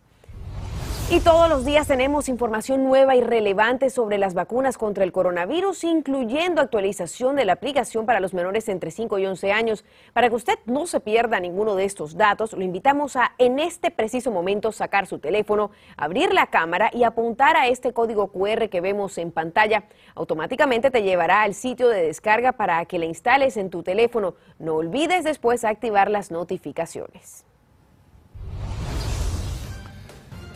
Y 1.09 1.19
todos 1.19 1.49
los 1.49 1.65
días 1.65 1.87
tenemos 1.87 2.29
información 2.29 2.85
nueva 2.85 3.17
y 3.17 3.21
relevante 3.21 3.89
sobre 3.89 4.17
las 4.17 4.33
vacunas 4.33 4.77
contra 4.77 5.03
el 5.03 5.11
coronavirus, 5.11 5.83
incluyendo 5.83 6.61
actualización 6.61 7.35
de 7.35 7.43
la 7.43 7.53
aplicación 7.53 8.05
para 8.05 8.21
los 8.21 8.33
menores 8.33 8.69
entre 8.69 8.91
5 8.91 9.19
y 9.19 9.25
11 9.25 9.51
años. 9.51 9.83
Para 10.13 10.29
que 10.29 10.35
usted 10.35 10.59
no 10.65 10.87
se 10.87 11.01
pierda 11.01 11.41
ninguno 11.41 11.75
de 11.75 11.83
estos 11.83 12.15
datos, 12.15 12.53
lo 12.53 12.63
invitamos 12.63 13.17
a 13.17 13.33
en 13.39 13.59
este 13.59 13.91
preciso 13.91 14.31
momento 14.31 14.71
sacar 14.71 15.05
su 15.05 15.19
teléfono, 15.19 15.71
abrir 15.97 16.33
la 16.33 16.47
cámara 16.47 16.89
y 16.93 17.03
apuntar 17.03 17.57
a 17.57 17.67
este 17.67 17.91
código 17.91 18.31
QR 18.31 18.69
que 18.69 18.79
vemos 18.79 19.17
en 19.17 19.31
pantalla. 19.31 19.83
Automáticamente 20.15 20.91
te 20.91 21.03
llevará 21.03 21.41
al 21.41 21.55
sitio 21.55 21.89
de 21.89 22.03
descarga 22.03 22.53
para 22.53 22.85
que 22.85 22.99
le 22.99 23.05
instales 23.05 23.57
en 23.57 23.69
tu 23.69 23.83
teléfono. 23.83 24.35
No 24.59 24.75
olvides 24.75 25.25
después 25.25 25.65
activar 25.65 26.09
las 26.09 26.31
notificaciones. 26.31 27.45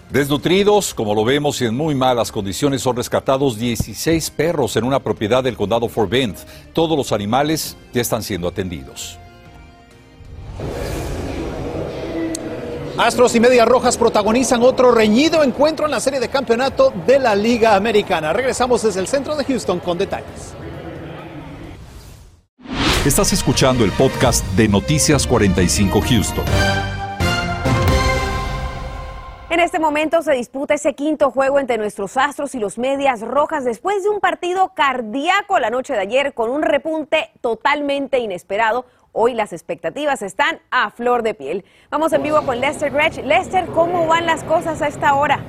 Desnutridos, 0.10 0.94
como 0.94 1.16
lo 1.16 1.26
vemos 1.26 1.60
y 1.62 1.66
en 1.66 1.76
muy 1.76 1.96
malas 1.96 2.32
condiciones, 2.32 2.82
son 2.82 2.96
rescatados 2.96 3.58
16 3.58 4.30
perros 4.30 4.76
en 4.76 4.84
una 4.84 5.00
propiedad 5.00 5.44
del 5.44 5.58
condado 5.58 5.90
Fort 5.90 6.10
Bend. 6.10 6.38
Todos 6.74 6.98
los 6.98 7.12
animales 7.12 7.76
ya 7.92 8.02
están 8.02 8.22
siendo 8.22 8.48
atendidos. 8.48 9.18
Astros 12.98 13.36
y 13.36 13.42
Medias 13.42 13.68
Rojas 13.68 13.98
protagonizan 13.98 14.62
otro 14.64 14.92
reñido 14.92 15.44
encuentro 15.44 15.86
en 15.86 15.92
la 15.92 16.00
serie 16.00 16.22
de 16.22 16.30
campeonato 16.30 16.94
de 17.06 17.20
la 17.20 17.36
Liga 17.36 17.76
Americana. 17.76 18.32
Regresamos 18.32 18.84
desde 18.84 19.02
el 19.02 19.08
centro 19.08 19.36
de 19.36 19.44
Houston 19.44 19.80
con 19.80 19.98
detalles. 19.98 20.54
Estás 23.06 23.34
escuchando 23.34 23.84
el 23.84 23.92
podcast 23.92 24.46
de 24.56 24.68
Noticias 24.68 25.28
45 25.28 26.02
Houston. 26.02 26.46
En 29.56 29.62
este 29.62 29.80
momento 29.80 30.22
se 30.22 30.34
disputa 30.34 30.74
ese 30.74 30.96
quinto 30.96 31.32
juego 31.32 31.60
entre 31.60 31.78
nuestros 31.78 32.18
Astros 32.18 32.56
y 32.56 32.60
los 32.60 32.78
Medias 32.78 33.22
Rojas 33.22 33.64
después 33.64 34.04
de 34.04 34.10
un 34.10 34.20
partido 34.20 34.74
cardíaco 34.76 35.60
la 35.60 35.70
noche 35.70 35.94
de 35.94 36.00
ayer 36.00 36.34
con 36.34 36.50
un 36.50 36.62
repunte 36.62 37.32
totalmente 37.40 38.20
inesperado. 38.20 38.86
Hoy 39.14 39.34
las 39.34 39.54
expectativas 39.54 40.22
están 40.24 40.60
a 40.72 40.90
flor 40.90 41.24
de 41.24 41.36
piel. 41.36 41.64
Vamos 41.90 42.12
en 42.12 42.24
vivo 42.24 42.42
con 42.42 42.60
Lester 42.60 42.92
Gretsch. 42.92 43.24
Lester, 43.24 43.66
¿cómo 43.68 44.08
van 44.08 44.26
las 44.26 44.44
cosas 44.44 44.82
a 44.82 44.90
esta 44.90 45.16
hora? 45.16 45.40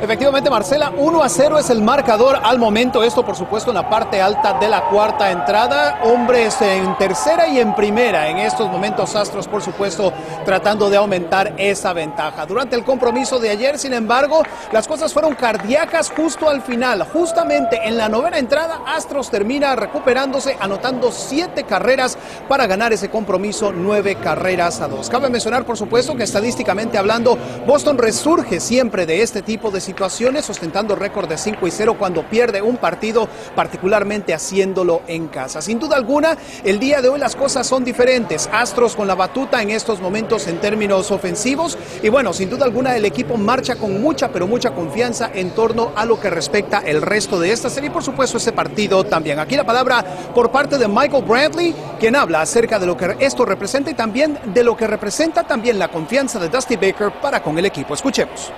Efectivamente, 0.00 0.50
Marcela, 0.50 0.92
1 0.94 1.22
a 1.22 1.28
0 1.28 1.58
es 1.58 1.70
el 1.70 1.80
marcador 1.80 2.38
al 2.42 2.58
momento. 2.58 3.02
Esto, 3.02 3.24
por 3.24 3.34
supuesto, 3.34 3.70
en 3.70 3.76
la 3.76 3.88
parte 3.88 4.20
alta 4.20 4.58
de 4.58 4.68
la 4.68 4.88
cuarta 4.88 5.30
entrada. 5.30 6.00
Hombres 6.04 6.60
en 6.60 6.98
tercera 6.98 7.48
y 7.48 7.58
en 7.60 7.74
primera. 7.74 8.28
En 8.28 8.36
estos 8.36 8.70
momentos, 8.70 9.16
Astros, 9.16 9.48
por 9.48 9.62
supuesto, 9.62 10.12
tratando 10.44 10.90
de 10.90 10.98
aumentar 10.98 11.54
esa 11.56 11.94
ventaja. 11.94 12.44
Durante 12.44 12.76
el 12.76 12.84
compromiso 12.84 13.38
de 13.38 13.48
ayer, 13.48 13.78
sin 13.78 13.94
embargo, 13.94 14.42
las 14.70 14.86
cosas 14.86 15.14
fueron 15.14 15.34
cardíacas 15.34 16.12
justo 16.14 16.50
al 16.50 16.60
final. 16.60 17.02
Justamente 17.12 17.80
en 17.82 17.96
la 17.96 18.10
novena 18.10 18.38
entrada, 18.38 18.82
Astros 18.86 19.30
termina 19.30 19.76
recuperándose, 19.76 20.58
anotando 20.60 21.10
siete 21.10 21.64
carreras 21.64 22.18
para 22.48 22.66
ganar 22.66 22.92
ese 22.92 23.08
compromiso, 23.08 23.72
nueve 23.72 24.16
carreras 24.16 24.82
a 24.82 24.88
dos. 24.88 25.08
Cabe 25.08 25.30
mencionar, 25.30 25.64
por 25.64 25.78
supuesto, 25.78 26.14
que 26.16 26.24
estadísticamente 26.24 26.98
hablando, 26.98 27.38
Boston 27.66 27.96
resurge 27.96 28.60
siempre 28.60 29.06
de 29.06 29.22
este 29.22 29.40
tipo 29.40 29.70
de 29.70 29.85
situaciones, 29.86 30.50
ostentando 30.50 30.96
récord 30.96 31.28
de 31.28 31.38
5 31.38 31.66
y 31.66 31.70
0 31.70 31.96
cuando 31.98 32.28
pierde 32.28 32.60
un 32.60 32.76
partido, 32.76 33.28
particularmente 33.54 34.34
haciéndolo 34.34 35.02
en 35.06 35.28
casa. 35.28 35.62
Sin 35.62 35.78
duda 35.78 35.96
alguna, 35.96 36.36
el 36.64 36.78
día 36.78 37.00
de 37.00 37.08
hoy 37.08 37.18
las 37.18 37.36
cosas 37.36 37.66
son 37.66 37.84
diferentes. 37.84 38.50
Astros 38.52 38.96
con 38.96 39.06
la 39.06 39.14
batuta 39.14 39.62
en 39.62 39.70
estos 39.70 40.00
momentos 40.00 40.46
en 40.48 40.60
términos 40.60 41.10
ofensivos 41.10 41.78
y 42.02 42.08
bueno, 42.08 42.32
sin 42.32 42.50
duda 42.50 42.64
alguna 42.64 42.96
el 42.96 43.04
equipo 43.04 43.36
marcha 43.36 43.76
con 43.76 44.00
mucha, 44.00 44.28
pero 44.28 44.46
mucha 44.46 44.72
confianza 44.72 45.30
en 45.32 45.50
torno 45.50 45.92
a 45.94 46.04
lo 46.04 46.20
que 46.20 46.30
respecta 46.30 46.82
el 46.84 47.00
resto 47.00 47.38
de 47.38 47.52
esta 47.52 47.70
serie 47.70 47.88
y 47.88 47.92
por 47.92 48.02
supuesto 48.02 48.38
ese 48.38 48.52
partido 48.52 49.04
también. 49.04 49.38
Aquí 49.38 49.56
la 49.56 49.64
palabra 49.64 50.04
por 50.34 50.50
parte 50.50 50.78
de 50.78 50.88
Michael 50.88 51.24
Bradley, 51.24 51.74
quien 52.00 52.16
habla 52.16 52.40
acerca 52.40 52.78
de 52.78 52.86
lo 52.86 52.96
que 52.96 53.16
esto 53.20 53.44
representa 53.44 53.90
y 53.90 53.94
también 53.94 54.38
de 54.52 54.64
lo 54.64 54.76
que 54.76 54.86
representa 54.86 55.44
también 55.44 55.78
la 55.78 55.88
confianza 55.88 56.40
de 56.40 56.48
Dusty 56.48 56.76
Baker 56.76 57.12
para 57.22 57.42
con 57.42 57.56
el 57.58 57.66
equipo. 57.66 57.94
Escuchemos. 57.94 58.52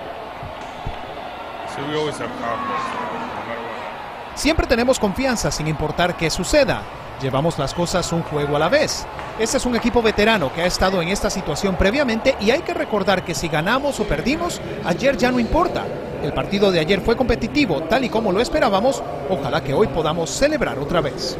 Siempre 4.34 4.66
tenemos 4.66 4.98
confianza 4.98 5.50
sin 5.50 5.66
importar 5.66 6.16
qué 6.16 6.30
suceda. 6.30 6.82
Llevamos 7.20 7.58
las 7.58 7.74
cosas 7.74 8.12
un 8.12 8.22
juego 8.22 8.54
a 8.54 8.60
la 8.60 8.68
vez. 8.68 9.04
Este 9.38 9.56
es 9.56 9.66
un 9.66 9.74
equipo 9.74 10.00
veterano 10.00 10.52
que 10.52 10.62
ha 10.62 10.66
estado 10.66 11.02
en 11.02 11.08
esta 11.08 11.30
situación 11.30 11.76
previamente 11.76 12.36
y 12.40 12.52
hay 12.52 12.60
que 12.60 12.74
recordar 12.74 13.24
que 13.24 13.34
si 13.34 13.48
ganamos 13.48 13.98
o 13.98 14.04
perdimos, 14.04 14.60
ayer 14.84 15.16
ya 15.16 15.32
no 15.32 15.40
importa. 15.40 15.84
El 16.22 16.32
partido 16.32 16.70
de 16.70 16.80
ayer 16.80 17.00
fue 17.00 17.16
competitivo, 17.16 17.82
tal 17.82 18.04
y 18.04 18.08
como 18.08 18.30
lo 18.32 18.40
esperábamos. 18.40 19.02
Ojalá 19.28 19.62
que 19.62 19.74
hoy 19.74 19.88
podamos 19.88 20.30
celebrar 20.30 20.78
otra 20.78 21.00
vez. 21.00 21.36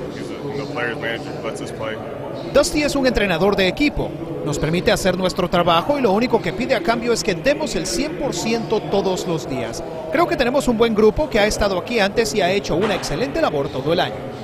Dusty 2.53 2.83
es 2.83 2.97
un 2.97 3.07
entrenador 3.07 3.55
de 3.55 3.69
equipo. 3.69 4.11
Nos 4.49 4.59
permite 4.59 4.91
hacer 4.91 5.19
nuestro 5.19 5.51
trabajo 5.51 5.99
y 5.99 6.01
lo 6.01 6.11
único 6.11 6.41
que 6.41 6.55
pide 6.55 6.75
a 6.75 6.83
cambio 6.83 7.13
es 7.13 7.23
que 7.23 7.35
demos 7.35 7.75
el 7.77 7.85
100% 7.85 8.91
todos 8.91 9.27
los 9.27 9.47
días. 9.47 9.85
Creo 10.11 10.27
que 10.27 10.37
tenemos 10.37 10.69
un 10.69 10.79
buen 10.79 10.95
grupo 10.95 11.29
que 11.29 11.39
ha 11.39 11.47
estado 11.47 11.77
aquí 11.77 12.01
antes 12.01 12.35
y 12.35 12.41
ha 12.41 12.51
hecho 12.51 12.75
una 12.75 12.95
excelente 12.95 13.43
labor 13.43 13.69
todo 13.69 13.93
el 13.93 14.01
año. 14.01 14.38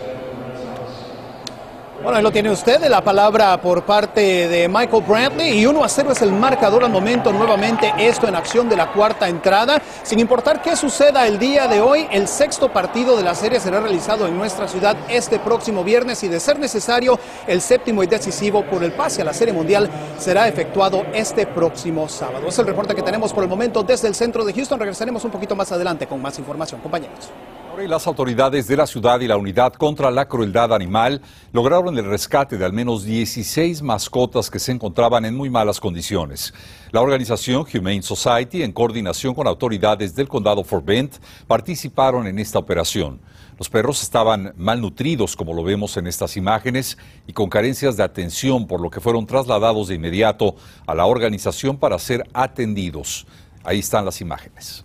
Bueno, 2.04 2.18
ahí 2.18 2.22
lo 2.22 2.32
tiene 2.32 2.50
usted, 2.50 2.86
la 2.86 3.02
palabra 3.02 3.58
por 3.62 3.86
parte 3.86 4.46
de 4.46 4.68
Michael 4.68 5.04
Brantley 5.08 5.58
y 5.58 5.64
1 5.64 5.82
a 5.82 5.88
0 5.88 6.12
es 6.12 6.20
el 6.20 6.32
marcador 6.32 6.84
al 6.84 6.90
momento, 6.90 7.32
nuevamente 7.32 7.94
esto 7.96 8.28
en 8.28 8.34
acción 8.34 8.68
de 8.68 8.76
la 8.76 8.92
cuarta 8.92 9.26
entrada. 9.26 9.80
Sin 10.02 10.18
importar 10.18 10.60
qué 10.60 10.76
suceda 10.76 11.26
el 11.26 11.38
día 11.38 11.66
de 11.66 11.80
hoy, 11.80 12.06
el 12.10 12.28
sexto 12.28 12.70
partido 12.70 13.16
de 13.16 13.22
la 13.22 13.34
serie 13.34 13.58
será 13.58 13.80
realizado 13.80 14.28
en 14.28 14.36
nuestra 14.36 14.68
ciudad 14.68 14.94
este 15.08 15.38
próximo 15.38 15.82
viernes 15.82 16.22
y 16.24 16.28
de 16.28 16.40
ser 16.40 16.58
necesario, 16.58 17.18
el 17.46 17.62
séptimo 17.62 18.02
y 18.02 18.06
decisivo 18.06 18.66
por 18.66 18.84
el 18.84 18.92
pase 18.92 19.22
a 19.22 19.24
la 19.24 19.32
serie 19.32 19.54
mundial 19.54 19.88
será 20.18 20.46
efectuado 20.46 21.06
este 21.14 21.46
próximo 21.46 22.06
sábado. 22.06 22.48
Es 22.48 22.58
el 22.58 22.66
reporte 22.66 22.94
que 22.94 23.00
tenemos 23.00 23.32
por 23.32 23.44
el 23.44 23.48
momento 23.48 23.82
desde 23.82 24.08
el 24.08 24.14
centro 24.14 24.44
de 24.44 24.52
Houston. 24.52 24.78
Regresaremos 24.78 25.24
un 25.24 25.30
poquito 25.30 25.56
más 25.56 25.72
adelante 25.72 26.06
con 26.06 26.20
más 26.20 26.38
información, 26.38 26.82
compañeros. 26.82 27.30
Las 27.76 28.06
autoridades 28.06 28.66
de 28.66 28.76
la 28.76 28.86
ciudad 28.86 29.20
y 29.20 29.26
la 29.26 29.36
unidad 29.36 29.74
contra 29.74 30.10
la 30.10 30.26
crueldad 30.26 30.72
animal 30.72 31.20
lograron 31.52 31.96
el 31.98 32.06
rescate 32.06 32.56
de 32.56 32.64
al 32.64 32.72
menos 32.72 33.04
16 33.04 33.82
mascotas 33.82 34.50
que 34.50 34.58
se 34.58 34.72
encontraban 34.72 35.24
en 35.24 35.36
muy 35.36 35.50
malas 35.50 35.80
condiciones. 35.80 36.54
La 36.92 37.02
organización 37.02 37.66
Humane 37.72 38.02
Society, 38.02 38.62
en 38.62 38.72
coordinación 38.72 39.34
con 39.34 39.46
autoridades 39.46 40.14
del 40.14 40.28
condado 40.28 40.64
Fort 40.64 40.84
Bend, 40.84 41.10
participaron 41.46 42.26
en 42.26 42.38
esta 42.38 42.58
operación. 42.58 43.20
Los 43.58 43.68
perros 43.68 44.02
estaban 44.02 44.54
malnutridos, 44.56 45.36
como 45.36 45.52
lo 45.52 45.62
vemos 45.62 45.96
en 45.96 46.06
estas 46.06 46.36
imágenes, 46.36 46.96
y 47.26 47.32
con 47.32 47.50
carencias 47.50 47.96
de 47.96 48.02
atención, 48.02 48.66
por 48.66 48.80
lo 48.80 48.88
que 48.88 49.00
fueron 49.00 49.26
trasladados 49.26 49.88
de 49.88 49.96
inmediato 49.96 50.56
a 50.86 50.94
la 50.94 51.04
organización 51.06 51.76
para 51.76 51.98
ser 51.98 52.24
atendidos. 52.32 53.26
Ahí 53.62 53.80
están 53.80 54.04
las 54.04 54.20
imágenes. 54.20 54.84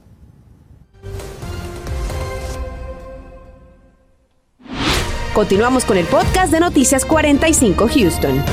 Continuamos 5.39 5.86
con 5.86 5.98
el 5.98 6.05
podcast 6.05 6.51
de 6.51 6.60
Noticias 6.60 7.05
45 7.05 7.88
Houston. 7.88 8.43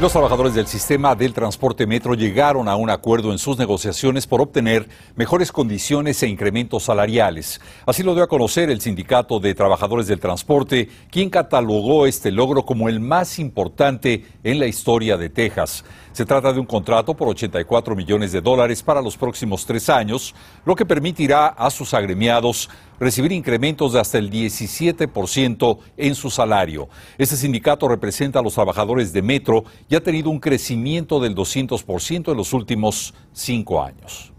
Los 0.00 0.10
trabajadores 0.10 0.54
del 0.54 0.66
sistema 0.66 1.14
del 1.14 1.34
transporte 1.34 1.86
metro 1.86 2.14
llegaron 2.14 2.66
a 2.66 2.74
un 2.74 2.88
acuerdo 2.88 3.30
en 3.30 3.38
sus 3.38 3.58
negociaciones 3.58 4.26
por 4.26 4.40
obtener 4.40 4.88
mejores 5.16 5.52
condiciones 5.52 6.22
e 6.22 6.28
incrementos 6.28 6.84
salariales. 6.84 7.60
Así 7.84 8.02
lo 8.02 8.14
dio 8.14 8.24
a 8.24 8.26
conocer 8.26 8.70
el 8.70 8.80
Sindicato 8.80 9.38
de 9.38 9.54
Trabajadores 9.54 10.06
del 10.06 10.18
Transporte, 10.18 10.88
quien 11.10 11.28
catalogó 11.28 12.06
este 12.06 12.30
logro 12.30 12.64
como 12.64 12.88
el 12.88 13.00
más 13.00 13.38
importante 13.38 14.24
en 14.42 14.58
la 14.58 14.66
historia 14.66 15.18
de 15.18 15.28
Texas. 15.28 15.84
Se 16.14 16.24
trata 16.24 16.52
de 16.52 16.60
un 16.60 16.66
contrato 16.66 17.12
por 17.14 17.26
84 17.26 17.96
millones 17.96 18.30
de 18.30 18.40
dólares 18.40 18.84
para 18.84 19.02
los 19.02 19.16
próximos 19.16 19.66
tres 19.66 19.88
años, 19.88 20.32
lo 20.64 20.76
que 20.76 20.86
permitirá 20.86 21.48
a 21.48 21.68
sus 21.70 21.92
agremiados 21.92 22.70
recibir 23.00 23.32
incrementos 23.32 23.94
de 23.94 23.98
hasta 23.98 24.18
el 24.18 24.30
17% 24.30 25.78
en 25.96 26.14
su 26.14 26.30
salario. 26.30 26.88
Este 27.18 27.34
sindicato 27.34 27.88
representa 27.88 28.38
a 28.38 28.42
los 28.42 28.54
trabajadores 28.54 29.12
de 29.12 29.22
Metro 29.22 29.64
y 29.88 29.96
ha 29.96 30.04
tenido 30.04 30.30
un 30.30 30.38
crecimiento 30.38 31.18
del 31.18 31.34
200% 31.34 32.30
en 32.30 32.36
los 32.36 32.52
últimos 32.52 33.12
cinco 33.32 33.82
años. 33.82 34.33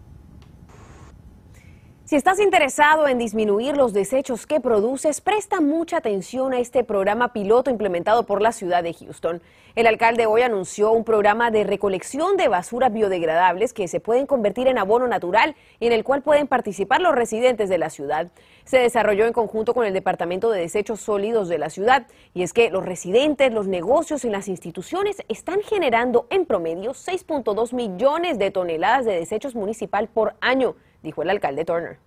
Si 2.05 2.15
estás 2.15 2.39
interesado 2.39 3.07
en 3.07 3.17
disminuir 3.17 3.75
los 3.75 3.91
desechos 3.91 4.45
que 4.45 4.59
produces, 4.59 5.21
presta 5.21 5.59
mucha 5.59 5.97
atención 5.97 6.53
a 6.53 6.59
este 6.59 6.83
programa 6.83 7.33
piloto 7.33 7.71
implementado 7.71 8.27
por 8.27 8.43
la 8.43 8.51
ciudad 8.51 8.83
de 8.83 8.93
Houston. 8.93 9.41
El 9.73 9.87
alcalde 9.87 10.27
hoy 10.27 10.43
anunció 10.43 10.91
un 10.91 11.03
programa 11.03 11.49
de 11.49 11.63
recolección 11.63 12.37
de 12.37 12.47
basuras 12.47 12.93
biodegradables 12.93 13.73
que 13.73 13.87
se 13.87 13.99
pueden 13.99 14.27
convertir 14.27 14.67
en 14.67 14.77
abono 14.77 15.07
natural 15.07 15.55
y 15.79 15.87
en 15.87 15.93
el 15.93 16.03
cual 16.03 16.21
pueden 16.21 16.45
participar 16.45 17.01
los 17.01 17.15
residentes 17.15 17.69
de 17.69 17.79
la 17.79 17.89
ciudad. 17.89 18.27
Se 18.65 18.77
desarrolló 18.77 19.25
en 19.25 19.33
conjunto 19.33 19.73
con 19.73 19.87
el 19.87 19.93
Departamento 19.93 20.51
de 20.51 20.59
Desechos 20.59 20.99
Sólidos 20.99 21.49
de 21.49 21.57
la 21.57 21.71
ciudad 21.71 22.05
y 22.35 22.43
es 22.43 22.53
que 22.53 22.69
los 22.69 22.85
residentes, 22.85 23.51
los 23.51 23.65
negocios 23.65 24.25
y 24.25 24.29
las 24.29 24.47
instituciones 24.47 25.23
están 25.27 25.61
generando 25.61 26.27
en 26.29 26.45
promedio 26.45 26.91
6.2 26.91 27.73
millones 27.73 28.37
de 28.37 28.51
toneladas 28.51 29.05
de 29.05 29.17
desechos 29.17 29.55
municipal 29.55 30.07
por 30.07 30.35
año 30.39 30.75
dijo 31.05 31.21
el 31.21 31.29
alcalde 31.29 31.63
Turner. 31.63 31.97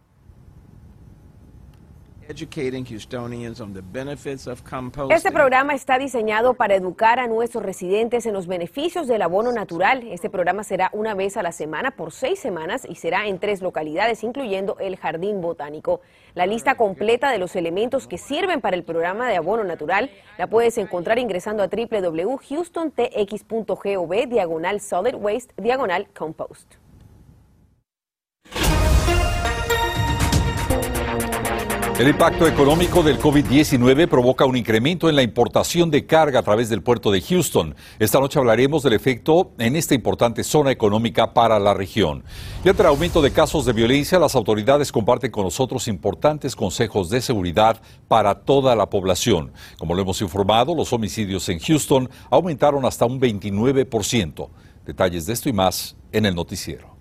Este 2.29 2.47
programa 5.33 5.75
está 5.75 5.99
diseñado 5.99 6.53
para 6.53 6.75
educar 6.75 7.19
a 7.19 7.27
nuestros 7.27 7.65
residentes 7.65 8.27
en 8.27 8.35
los 8.35 8.47
beneficios 8.47 9.07
del 9.07 9.23
abono 9.23 9.51
natural. 9.51 10.07
Este 10.11 10.29
programa 10.29 10.63
será 10.63 10.91
una 10.93 11.15
vez 11.15 11.39
a 11.39 11.43
la 11.43 11.53
semana 11.53 11.93
por 11.93 12.13
seis 12.13 12.39
semanas 12.39 12.87
y 12.87 12.97
será 12.97 13.29
en 13.29 13.39
tres 13.39 13.63
localidades, 13.63 14.23
incluyendo 14.25 14.77
el 14.79 14.99
Jardín 14.99 15.41
Botánico. 15.41 16.03
La 16.35 16.45
lista 16.45 16.75
completa 16.75 17.31
de 17.31 17.39
los 17.39 17.57
elementos 17.57 18.07
que 18.07 18.19
sirven 18.19 18.61
para 18.61 18.77
el 18.77 18.85
programa 18.85 19.27
de 19.27 19.37
abono 19.37 19.65
natural 19.65 20.11
la 20.37 20.49
puedes 20.49 20.77
encontrar 20.77 21.19
ingresando 21.19 21.63
a 21.63 21.69
www.houstontx.gov 21.69 24.29
diagonal 24.29 24.83
solid 24.83 25.15
waste 25.15 25.55
diagonal 25.57 26.11
compost. 26.11 26.75
El 31.99 32.07
impacto 32.07 32.47
económico 32.47 33.03
del 33.03 33.19
COVID-19 33.19 34.07
provoca 34.07 34.45
un 34.45 34.57
incremento 34.57 35.09
en 35.09 35.17
la 35.17 35.25
importación 35.25 35.91
de 35.91 36.07
carga 36.07 36.39
a 36.39 36.43
través 36.45 36.69
del 36.69 36.81
puerto 36.81 37.11
de 37.11 37.21
Houston. 37.21 37.75
Esta 37.99 38.21
noche 38.21 38.39
hablaremos 38.39 38.85
del 38.85 38.93
efecto 38.93 39.51
en 39.59 39.75
esta 39.75 39.97
importante 39.97 40.45
zona 40.45 40.71
económica 40.71 41.35
para 41.35 41.59
la 41.59 41.75
región. 41.75 42.23
Y 42.65 42.69
ante 42.69 42.83
el 42.83 42.89
aumento 42.89 43.21
de 43.21 43.33
casos 43.33 43.65
de 43.65 43.73
violencia, 43.73 44.21
las 44.21 44.37
autoridades 44.37 44.93
comparten 44.93 45.33
con 45.33 45.43
nosotros 45.43 45.89
importantes 45.89 46.55
consejos 46.55 47.11
de 47.11 47.21
seguridad 47.21 47.83
para 48.07 48.37
toda 48.37 48.77
la 48.77 48.89
población. 48.89 49.51
Como 49.77 49.97
lo 49.97 50.03
hemos 50.03 50.23
informado, 50.23 50.77
los 50.77 50.93
homicidios 50.93 51.49
en 51.49 51.59
Houston 51.59 52.09
aumentaron 52.31 52.85
hasta 52.85 53.07
un 53.07 53.21
29%. 53.21 54.49
Detalles 54.87 55.27
de 55.27 55.33
esto 55.33 55.49
y 55.49 55.53
más 55.53 55.97
en 56.13 56.27
el 56.27 56.37
noticiero. 56.37 56.98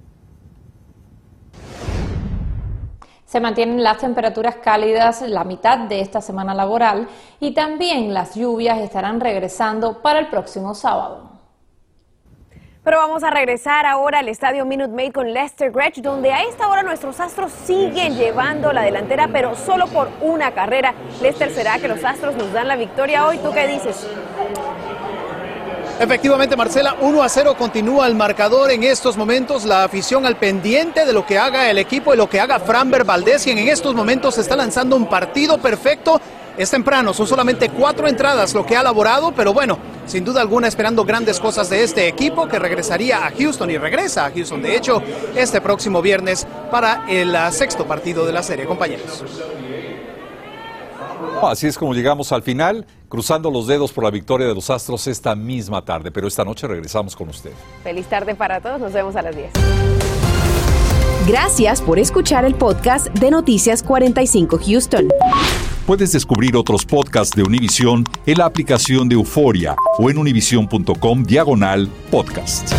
Se 3.28 3.42
mantienen 3.42 3.84
las 3.84 3.98
temperaturas 3.98 4.56
cálidas 4.56 5.22
la 5.22 5.44
mitad 5.44 5.80
de 5.80 6.00
esta 6.00 6.22
semana 6.22 6.54
laboral 6.54 7.10
y 7.42 7.54
también 7.54 8.14
las 8.14 8.36
lluvias 8.36 8.80
estarán 8.80 9.20
regresando 9.20 10.02
para 10.02 10.20
el 10.20 10.28
próximo 10.28 10.74
sábado. 10.74 11.30
Pero 12.86 13.00
vamos 13.00 13.26
a 13.26 13.30
regresar 13.30 13.86
ahora 13.86 14.20
al 14.20 14.30
estadio 14.30 14.66
Minute 14.66 14.94
Maid 14.94 15.12
con 15.12 15.34
Lester 15.34 15.74
Gretsch, 15.74 15.98
donde 15.98 16.32
a 16.32 16.44
esta 16.44 16.70
hora 16.70 16.84
nuestros 16.84 17.20
astros 17.20 17.52
siguen 17.52 18.16
llevando 18.16 18.72
la 18.72 18.84
delantera, 18.84 19.28
pero 19.30 19.58
solo 19.58 19.88
por 19.88 20.08
una 20.22 20.52
carrera. 20.52 20.94
Lester, 21.22 21.50
¿será 21.50 21.80
que 21.80 21.90
los 21.90 22.06
astros 22.06 22.38
nos 22.38 22.54
dan 22.54 22.70
la 22.70 22.78
victoria 22.78 23.28
hoy? 23.28 23.40
¿Tú 23.40 23.52
qué 23.52 23.68
dices? 23.68 24.08
Efectivamente, 26.00 26.56
Marcela, 26.56 26.96
1 27.02 27.24
a 27.24 27.28
0 27.28 27.56
continúa 27.58 28.06
el 28.06 28.14
marcador 28.14 28.70
en 28.70 28.84
estos 28.84 29.18
momentos. 29.18 29.66
La 29.66 29.84
afición 29.84 30.28
al 30.28 30.38
pendiente 30.38 31.06
de 31.06 31.14
lo 31.14 31.26
que 31.26 31.40
haga 31.40 31.72
el 31.72 31.80
equipo 31.80 32.14
y 32.14 32.18
lo 32.18 32.30
que 32.30 32.40
haga 32.40 32.60
Framber 32.60 33.04
Valdés, 33.04 33.44
quien 33.44 33.58
en 33.58 33.68
estos 33.68 33.96
momentos 33.96 34.38
está 34.38 34.56
lanzando 34.56 34.96
un 34.96 35.10
partido 35.10 35.58
perfecto. 35.58 36.22
Es 36.56 36.70
temprano, 36.70 37.14
son 37.14 37.26
solamente 37.26 37.70
cuatro 37.70 38.08
entradas 38.08 38.54
lo 38.54 38.66
que 38.66 38.76
ha 38.76 38.82
elaborado, 38.82 39.32
pero 39.32 39.54
bueno, 39.54 39.80
sin 40.06 40.24
duda 40.24 40.42
alguna 40.42 40.68
esperando 40.68 41.04
grandes 41.04 41.40
cosas 41.40 41.70
de 41.70 41.84
este 41.84 42.08
equipo 42.08 42.48
que 42.48 42.58
regresaría 42.58 43.26
a 43.26 43.32
Houston 43.32 43.70
y 43.70 43.78
regresa 43.78 44.26
a 44.26 44.32
Houston, 44.32 44.62
de 44.62 44.76
hecho, 44.76 45.02
este 45.36 45.62
próximo 45.62 46.02
viernes 46.02 46.48
para 46.72 47.06
el 47.08 47.36
ah, 47.36 47.52
sexto 47.52 47.86
partido 47.86 48.26
de 48.26 48.34
la 48.34 48.42
serie, 48.42 48.66
compañeros. 48.66 49.24
Así 51.42 51.68
es 51.68 51.78
como 51.78 51.94
llegamos 51.94 52.32
al 52.32 52.42
final, 52.42 52.86
cruzando 53.10 53.52
los 53.52 53.68
dedos 53.68 53.92
por 53.92 54.04
la 54.04 54.12
victoria 54.12 54.48
de 54.48 54.56
los 54.56 54.70
Astros 54.70 55.08
esta 55.08 55.36
misma 55.36 55.84
tarde, 55.86 56.12
pero 56.12 56.28
esta 56.28 56.44
noche 56.44 56.68
regresamos 56.68 57.16
con 57.16 57.30
usted. 57.30 57.52
Feliz 57.84 58.08
tarde 58.08 58.36
para 58.36 58.60
todos, 58.60 58.80
nos 58.80 58.94
vemos 58.94 59.16
a 59.16 59.22
las 59.22 59.36
10. 59.36 59.52
Gracias 61.28 61.82
por 61.82 62.00
escuchar 62.00 62.46
el 62.46 62.56
podcast 62.56 63.08
de 63.08 63.32
Noticias 63.32 63.84
45 63.84 64.60
Houston. 64.66 65.10
Puedes 65.86 66.12
descubrir 66.12 66.56
otros 66.56 66.86
podcasts 66.86 67.36
de 67.36 67.44
Univision 67.44 68.04
en 68.26 68.38
la 68.38 68.46
aplicación 68.46 69.08
de 69.10 69.16
Euforia 69.16 69.76
o 69.98 70.10
en 70.10 70.18
univision.com 70.18 71.24
diagonal 71.24 71.90
podcast. 72.12 72.74